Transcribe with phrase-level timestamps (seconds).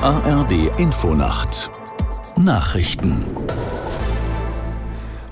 [0.00, 1.70] ARD Infonacht
[2.36, 3.24] Nachrichten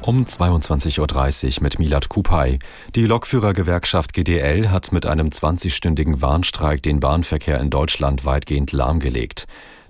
[0.02, 2.58] um 22.30 Uhr mit Milad Kupay.
[2.94, 9.46] Die Lokführergewerkschaft GDL hat mit einem 20-stündigen Warnstreik den Bahnverkehr in Deutschland weitgehend lahmgelegt.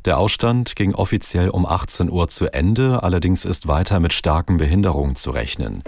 [0.07, 5.14] Der Ausstand ging offiziell um 18 Uhr zu Ende, allerdings ist weiter mit starken Behinderungen
[5.14, 5.82] zu rechnen.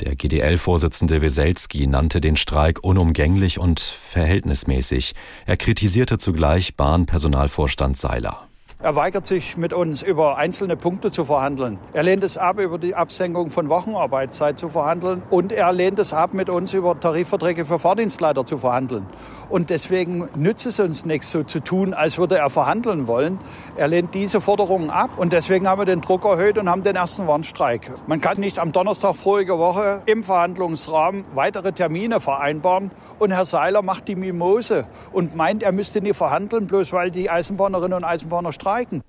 [0.00, 5.14] Der GDL-Vorsitzende Weselski nannte den Streik unumgänglich und verhältnismäßig.
[5.44, 8.47] Er kritisierte zugleich Bahnpersonalvorstand Seiler.
[8.80, 11.80] Er weigert sich, mit uns über einzelne Punkte zu verhandeln.
[11.94, 15.20] Er lehnt es ab, über die Absenkung von Wochenarbeitszeit zu verhandeln.
[15.30, 19.04] Und er lehnt es ab, mit uns über Tarifverträge für Fahrdienstleiter zu verhandeln.
[19.48, 23.40] Und deswegen nützt es uns nichts, so zu tun, als würde er verhandeln wollen.
[23.76, 25.10] Er lehnt diese Forderungen ab.
[25.16, 27.90] Und deswegen haben wir den Druck erhöht und haben den ersten Warnstreik.
[28.06, 32.92] Man kann nicht am Donnerstag vorige Woche im Verhandlungsrahmen weitere Termine vereinbaren.
[33.18, 37.28] Und Herr Seiler macht die Mimose und meint, er müsste nie verhandeln, bloß weil die
[37.28, 39.02] Eisenbahnerinnen und Eisenbahner streiken streiken.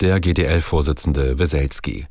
[0.00, 2.06] Der GDL-Vorsitzende Weselski.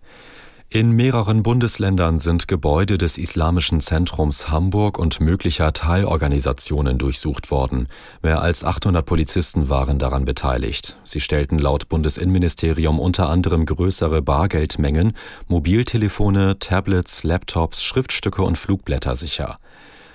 [0.69, 7.89] In mehreren Bundesländern sind Gebäude des Islamischen Zentrums Hamburg und möglicher Teilorganisationen durchsucht worden.
[8.23, 10.97] Mehr als 800 Polizisten waren daran beteiligt.
[11.03, 15.13] Sie stellten laut Bundesinnenministerium unter anderem größere Bargeldmengen,
[15.47, 19.59] Mobiltelefone, Tablets, Laptops, Schriftstücke und Flugblätter sicher.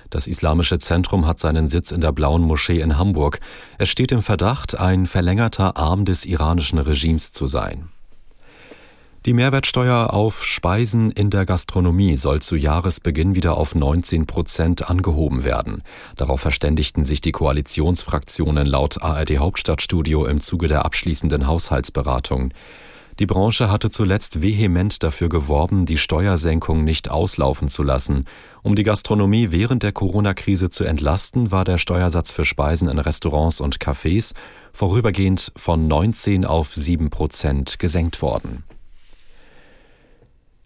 [0.09, 3.39] Das Islamische Zentrum hat seinen Sitz in der Blauen Moschee in Hamburg.
[3.77, 7.89] Es steht im Verdacht, ein verlängerter Arm des iranischen Regimes zu sein.
[9.25, 15.43] Die Mehrwertsteuer auf Speisen in der Gastronomie soll zu Jahresbeginn wieder auf 19 Prozent angehoben
[15.43, 15.83] werden.
[16.15, 22.53] Darauf verständigten sich die Koalitionsfraktionen laut ARD Hauptstadtstudio im Zuge der abschließenden Haushaltsberatung.
[23.19, 28.23] Die Branche hatte zuletzt vehement dafür geworben, die Steuersenkung nicht auslaufen zu lassen.
[28.63, 33.59] Um die Gastronomie während der Corona-Krise zu entlasten, war der Steuersatz für Speisen in Restaurants
[33.59, 34.33] und Cafés
[34.71, 38.63] vorübergehend von 19 auf 7 Prozent gesenkt worden.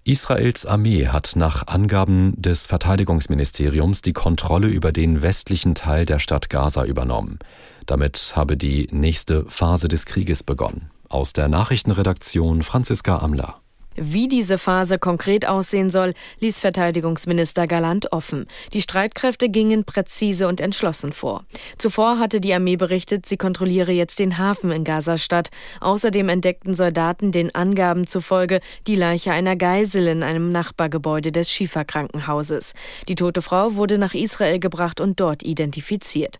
[0.03, 6.51] Israels Armee hat nach Angaben des Verteidigungsministeriums die Kontrolle über den westlichen Teil der Stadt
[6.51, 7.39] Gaza übernommen.
[7.87, 10.91] Damit habe die nächste Phase des Krieges begonnen.
[11.13, 13.61] Aus der Nachrichtenredaktion Franziska Amler.
[13.95, 18.47] Wie diese Phase konkret aussehen soll, ließ Verteidigungsminister Galant offen.
[18.73, 21.45] Die Streitkräfte gingen präzise und entschlossen vor.
[21.77, 25.51] Zuvor hatte die Armee berichtet, sie kontrolliere jetzt den Hafen in Gazastadt.
[25.81, 32.73] Außerdem entdeckten Soldaten den Angaben zufolge die Leiche einer Geisel in einem Nachbargebäude des Schieferkrankenhauses.
[33.07, 36.39] Die tote Frau wurde nach Israel gebracht und dort identifiziert.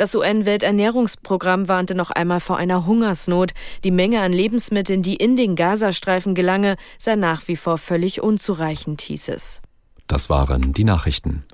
[0.00, 3.52] Das UN-Welternährungsprogramm warnte noch einmal vor einer Hungersnot.
[3.84, 9.02] Die Menge an Lebensmitteln, die in den Gazastreifen gelange, sei nach wie vor völlig unzureichend,
[9.02, 9.60] hieß es.
[10.06, 11.44] Das waren die Nachrichten.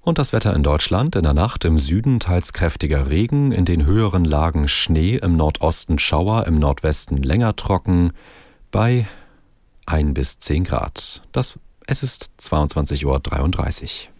[0.00, 3.86] Und das Wetter in Deutschland in der Nacht im Süden teils kräftiger Regen, in den
[3.86, 8.14] höheren Lagen Schnee, im Nordosten Schauer, im Nordwesten länger trocken,
[8.72, 9.06] bei
[9.86, 11.22] 1 bis 10 Grad.
[11.30, 13.04] Das, es ist 22.33
[14.08, 14.13] Uhr.